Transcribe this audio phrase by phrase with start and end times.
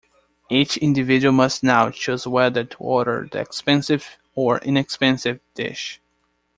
[0.49, 6.01] Each individual must now choose whether to order the expensive or inexpensive dish.